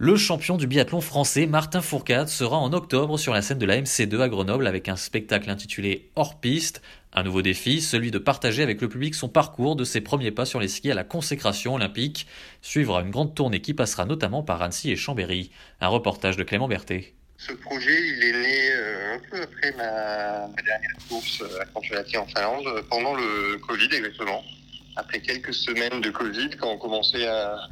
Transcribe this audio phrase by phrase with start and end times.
[0.00, 3.80] Le champion du biathlon français Martin Fourcade sera en octobre sur la scène de la
[3.80, 8.62] MC2 à Grenoble avec un spectacle intitulé Hors piste, un nouveau défi, celui de partager
[8.62, 11.74] avec le public son parcours de ses premiers pas sur les skis à la consécration
[11.74, 12.28] olympique,
[12.62, 15.50] suivra une grande tournée qui passera notamment par Annecy et Chambéry.
[15.80, 17.12] Un reportage de Clément Berthet.
[17.36, 22.26] Ce projet, il est né euh, un peu après ma, dernière course à Cantelati en
[22.28, 24.44] Finlande, pendant le Covid exactement.
[24.94, 27.68] Après quelques semaines de Covid, quand on commençait à,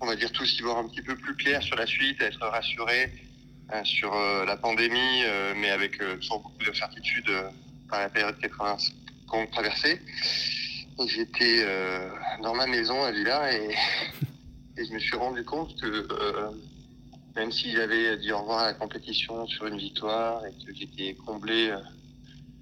[0.00, 2.46] on va dire, tous y voir un petit peu plus clair sur la suite, être
[2.46, 3.12] rassuré
[3.72, 7.50] euh, sur euh, la pandémie, euh, mais avec euh, toujours beaucoup d'incertitudes euh,
[7.90, 8.76] par la période 80
[9.26, 10.00] qu'on traversait.
[11.06, 11.64] J'étais
[12.42, 13.70] dans ma maison à Villa et,
[14.76, 16.08] et je me suis rendu compte que
[17.36, 21.14] même si j'avais dit au revoir à la compétition sur une victoire et que j'étais
[21.24, 21.72] comblé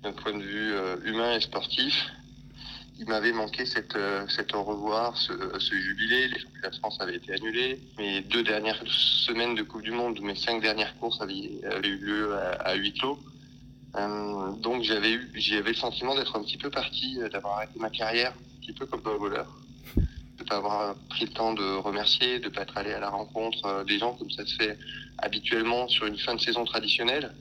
[0.02, 0.74] d'un point de vue
[1.06, 1.94] humain et sportif,
[2.98, 6.28] il m'avait manqué cette, euh, cet au revoir, ce, ce jubilé.
[6.28, 7.80] Les championnats de France avaient été annulés.
[7.98, 11.98] Mes deux dernières semaines de Coupe du Monde, mes cinq dernières courses avaient, avaient eu
[11.98, 13.18] lieu à, à huis clos.
[13.96, 17.78] Euh, donc j'avais eu, j'avais le sentiment d'être un petit peu parti, euh, d'avoir arrêté
[17.78, 19.46] ma carrière, un petit peu comme un voleur,
[19.96, 23.64] de pas avoir pris le temps de remercier, de pas être allé à la rencontre
[23.64, 24.78] euh, des gens comme ça se fait
[25.18, 27.34] habituellement sur une fin de saison traditionnelle,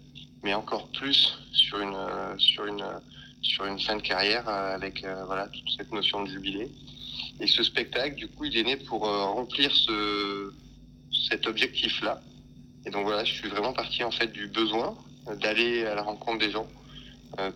[0.43, 1.97] mais encore plus sur une
[2.37, 2.85] sur une
[3.45, 6.69] sur une fin de carrière euh, avec euh, voilà toute cette notion de jubilé.
[7.39, 10.53] Et ce spectacle, du coup, il est né pour euh, remplir ce
[11.29, 12.21] cet objectif-là.
[12.85, 14.95] Et donc voilà, je suis vraiment parti en fait du besoin
[15.41, 16.67] d'aller à la rencontre des gens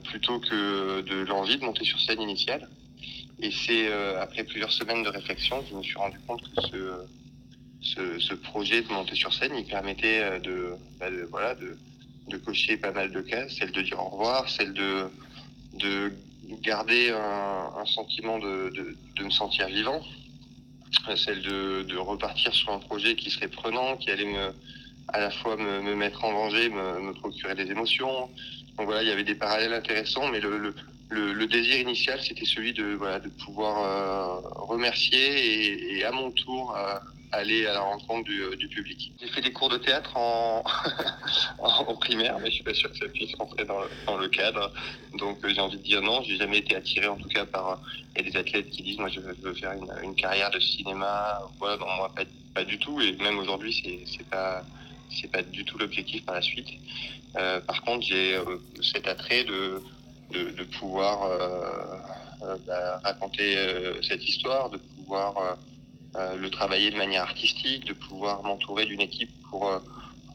[0.03, 2.68] plutôt que de l'envie de monter sur scène initiale.
[3.40, 7.06] Et c'est après plusieurs semaines de réflexion que je me suis rendu compte que
[7.81, 11.78] ce, ce, projet de monter sur scène, il permettait de, bah, de voilà de,
[12.28, 15.09] de cocher pas mal de cases, celle de dire au revoir, celle de
[15.79, 16.13] de
[16.62, 18.72] garder un, sentiment de,
[19.16, 20.01] de, me sentir vivant,
[21.07, 24.53] euh, celle de, de repartir sur un projet qui serait prenant, qui allait me
[25.13, 28.29] à la fois me, me mettre en danger, me, procurer des émotions.
[28.78, 30.57] Donc voilà, il y avait des parallèles intéressants, mais le,
[31.09, 36.12] le, le, désir initial, c'était celui de, voilà, de pouvoir euh, remercier et, et, à
[36.12, 37.00] mon tour euh,
[37.31, 39.12] aller à la rencontre du, du public.
[39.22, 40.63] J'ai fait des cours de théâtre en,
[41.59, 44.72] en primaire, mais je suis pas sûr que ça puisse rentrer dans, dans le cadre.
[45.17, 47.79] Donc euh, j'ai envie de dire non, j'ai jamais été attiré en tout cas par.
[48.16, 50.59] Il y a des athlètes qui disent moi je veux, faire une, une, carrière de
[50.59, 51.41] cinéma.
[51.59, 52.23] Voilà, non, moi pas,
[52.53, 53.00] pas du tout.
[53.01, 54.63] Et même aujourd'hui, c'est c'est pas
[55.09, 56.69] c'est pas du tout l'objectif par la suite.
[57.38, 59.81] Euh, par contre, j'ai euh, cet attrait de,
[60.31, 61.38] de, de pouvoir euh,
[62.44, 65.56] euh bah, raconter euh, cette histoire, de pouvoir euh,
[66.16, 69.72] le travailler de manière artistique, de pouvoir m'entourer d'une équipe pour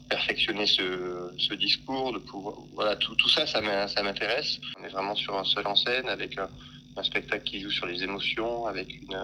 [0.08, 4.60] perfectionner ce, ce, discours, de pouvoir, voilà, tout, tout ça, ça m'intéresse.
[4.80, 6.48] On est vraiment sur un seul en scène avec un,
[6.96, 9.18] un spectacle qui joue sur les émotions, avec une,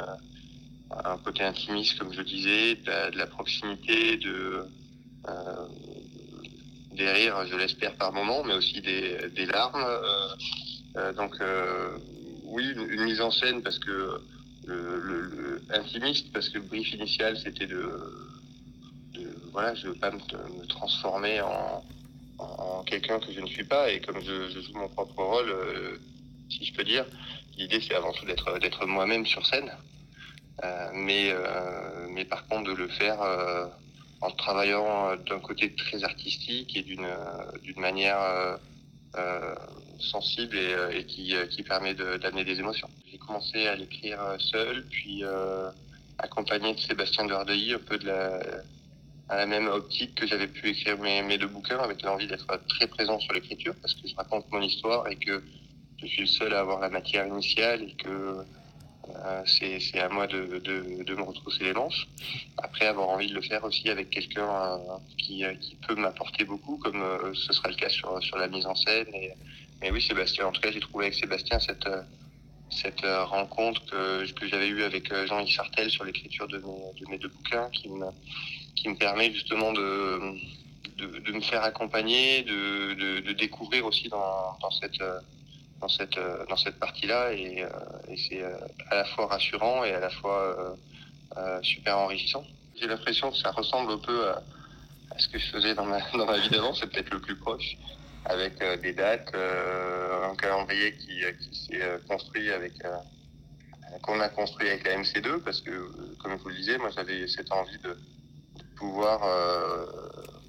[1.04, 4.64] un côté intimiste, comme je disais, de la, proximité, de,
[5.28, 5.66] euh,
[6.92, 9.84] des rires, je l'espère par moment, mais aussi des, des larmes.
[9.84, 10.28] Euh,
[10.96, 11.36] euh, donc
[12.44, 14.20] oui, une, une, mise en scène parce que
[14.74, 17.80] le, intimiste, parce que le brief initial c'était de,
[19.52, 21.84] voilà, je veux pas me, me transformer en,
[22.38, 25.54] en, quelqu'un que je ne suis pas et comme je, joue mon propre rôle,
[26.48, 27.04] si je peux dire,
[27.56, 29.70] l'idée c'est avant tout d'être d'être moi-même sur scène.
[30.64, 33.66] Euh, mais, euh, mais par contre de le faire euh,
[34.20, 37.08] en travaillant d'un côté très artistique et d'une
[37.62, 38.58] d'une manière
[39.98, 42.90] sensible et, et qui, qui permet d'amener des émotions.
[43.30, 45.22] Commencé à l'écrire seul, puis
[46.18, 48.40] accompagné de Sébastien Dardeuilly, un peu de la,
[49.28, 52.88] à la même optique que j'avais pu écrire mes, deux bouquins, avec l'envie d'être très
[52.88, 55.44] présent sur l'écriture, parce que je raconte mon histoire et que
[55.98, 58.38] je suis le seul à avoir la matière initiale et que
[59.08, 62.08] euh, c'est à moi de, de, de, me retrousser les manches.
[62.58, 65.44] Après, avoir envie de le faire aussi avec quelqu'un euh, qui,
[65.86, 69.06] peut m'apporter beaucoup, comme euh, ce sera le cas sur, la mise en scène.
[69.80, 71.86] Mais oui, Sébastien, en tout cas, j'ai trouvé avec Sébastien cette,
[72.70, 77.18] cette rencontre que, que j'avais eue avec Jean-Yves Sartel sur l'écriture de mes, de mes
[77.18, 78.06] deux bouquins, qui me,
[78.76, 80.34] qui me permet justement de,
[80.98, 85.02] de, de me faire accompagner, de, de, de découvrir aussi dans, dans cette
[85.80, 86.18] dans cette
[86.48, 87.32] dans cette partie-là.
[87.32, 87.64] Et,
[88.08, 88.42] et c'est
[88.90, 90.76] à la fois rassurant et à la fois
[91.62, 92.44] super enrichissant.
[92.80, 94.42] J'ai l'impression que ça ressemble un peu à,
[95.18, 97.76] ce que je faisais dans ma dans ma vie d'avant, c'est peut-être le plus proche
[98.24, 102.74] avec des dates, un calendrier qui, qui s'est construit avec
[104.02, 105.70] qu'on a construit avec la MC2 parce que,
[106.22, 107.96] comme je vous le disais, moi j'avais cette envie de,
[108.80, 109.86] pouvoir euh,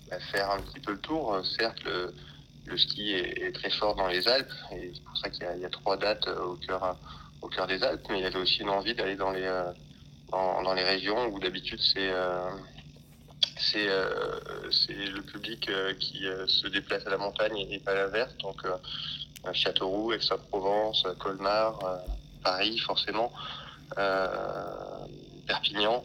[0.10, 1.40] bah, faire un petit peu le tour.
[1.60, 5.66] Certes, le, ski est, très fort dans les Alpes et c'est pour ça qu'il y,
[5.66, 6.98] a trois dates euh, au cœur
[7.42, 9.72] au cœur des Alpes, mais il y avait aussi une envie d'aller dans les euh,
[10.32, 12.10] dans, les régions où d'habitude c'est
[13.62, 15.70] c'est le public
[16.00, 18.36] qui se déplace à la montagne et pas à l'inverse.
[18.40, 18.62] Donc
[19.54, 21.80] Châteauroux, Aix-en-Provence, Colmar,
[22.44, 23.32] Paris forcément,
[25.48, 26.04] Perpignan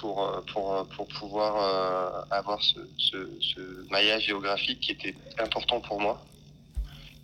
[0.00, 6.24] pour, pour, pour pouvoir euh, avoir ce, ce, maillage géographique qui était important pour moi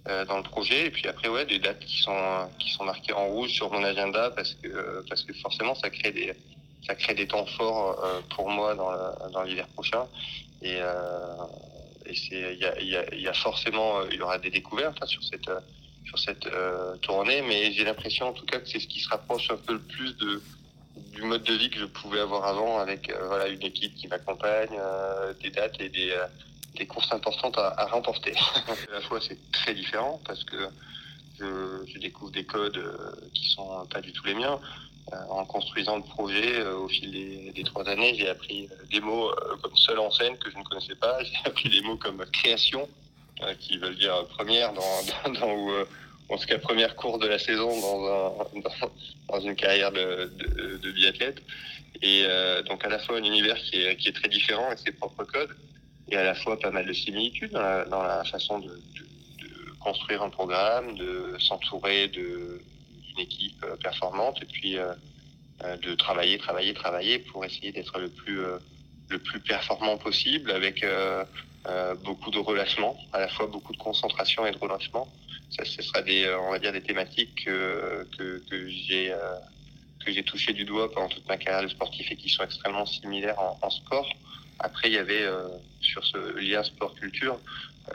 [0.08, 0.86] euh, dans le projet.
[0.86, 3.84] Et puis après, ouais, des dates qui sont, qui sont marquées en rouge sur mon
[3.84, 6.32] agenda parce que, parce que forcément, ça crée des,
[6.90, 10.06] ça crée des temps forts euh, pour moi dans l'hiver prochain.
[10.62, 10.78] Et,
[12.06, 14.98] et c'est, il y a, y, a, y a, forcément, il y aura des découvertes
[15.00, 15.50] hein, sur cette,
[16.04, 16.46] sur cette
[17.00, 19.74] tournée, mais j'ai l'impression en tout cas que c'est ce qui se rapproche un peu
[19.74, 20.42] le plus de,
[21.12, 24.08] du mode de vie que je pouvais avoir avant avec euh, voilà une équipe qui
[24.08, 26.26] m'accompagne, euh, des dates et des, euh,
[26.76, 28.32] des courses importantes à, à remporter.
[28.88, 30.56] à la fois c'est très différent parce que
[31.38, 31.46] je,
[31.86, 32.82] je, découvre des codes
[33.34, 34.60] qui sont pas du tout les miens.
[35.28, 37.10] En construisant le projet au fil
[37.52, 39.30] des, trois années, j'ai appris des mots
[39.62, 41.22] comme seul en scène que je ne connaissais pas.
[41.24, 42.88] J'ai appris des mots comme création
[43.58, 44.82] qui veulent dire première dans,
[45.24, 45.84] dans, dans
[46.30, 48.60] en tout cas première course de la saison dans, un,
[49.28, 51.42] dans, une carrière de, de, de biathlète.
[52.02, 54.78] Et euh, donc à la fois un univers qui est, qui est très différent avec
[54.78, 55.54] ses propres codes,
[56.08, 60.30] et à la fois pas mal de similitudes dans la, façon de, de, construire un
[60.30, 62.08] programme, de s'entourer
[63.10, 64.92] d'une équipe euh, performante, et puis euh,
[65.64, 68.40] euh, de travailler, travailler, travailler pour essayer d'être le plus
[69.08, 70.86] le plus performant possible avec
[72.04, 75.08] beaucoup de relâchement, à la fois beaucoup de concentration et de relâchement
[75.50, 79.12] ça, ce sera des, on va dire, des thématiques que, que, j'ai
[80.06, 82.86] que j'ai touché du doigt pendant toute ma carrière de sportif et qui sont extrêmement
[82.86, 84.08] similaires en, sport.
[84.60, 85.26] Après, il y avait
[85.80, 87.40] sur ce lien sport-culture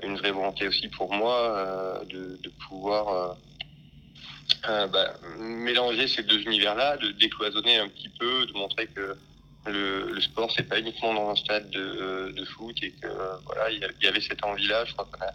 [0.03, 3.37] une vraie volonté aussi pour moi de, pouvoir
[4.63, 9.15] bah, mélanger ces deux univers-là, de décloisonner un petit peu, de montrer que
[9.67, 13.07] le, sport c'est pas uniquement dans un stade de, foot et que
[13.45, 14.85] voilà il y avait cette envie-là.
[14.85, 15.33] Je crois qu'on a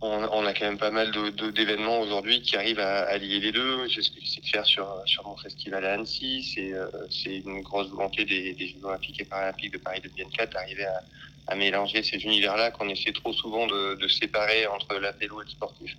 [0.00, 1.10] on, on, a quand même pas mal
[1.52, 3.88] d'événements aujourd'hui qui arrivent à, à, lier les deux.
[3.88, 6.44] C'est ce que j'essaie de faire sur, sur mon festival à Annecy.
[6.54, 6.88] C'est euh,
[7.26, 11.00] une grosse volonté des, des Jeux Olympiques et Paralympiques de Paris 2024 d'arriver à,
[11.48, 15.44] à, mélanger ces univers-là qu'on essaie trop souvent de, de séparer entre la vélo et
[15.44, 15.96] le sportif.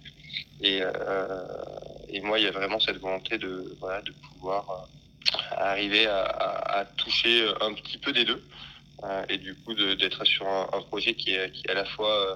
[0.61, 1.43] Et, euh,
[2.09, 6.23] et moi, il y a vraiment cette volonté de, voilà, de pouvoir euh, arriver à,
[6.23, 8.41] à, toucher un petit peu des deux.
[9.03, 11.85] Euh, et du coup, d'être sur un, un, projet qui est, qui est à la
[11.85, 12.35] fois euh,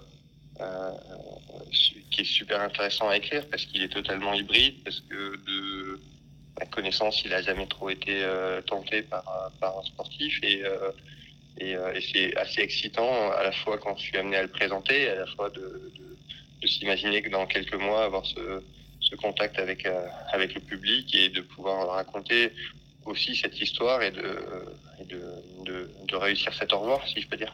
[2.11, 5.99] qui est super intéressant à écrire parce qu'il est totalement hybride, parce que de
[6.59, 10.91] ma connaissance, il a jamais trop été euh, tenté par, par un sportif et, euh,
[11.57, 15.09] et, et c'est assez excitant à la fois quand je suis amené à le présenter,
[15.09, 16.17] à la fois de, de,
[16.61, 18.63] de s'imaginer que dans quelques mois avoir ce,
[19.01, 19.87] ce contact avec
[20.31, 22.51] avec le public et de pouvoir raconter
[23.05, 24.39] aussi cette histoire et de,
[24.99, 25.21] et de,
[25.65, 27.53] de, de réussir cet au revoir, si je peux dire.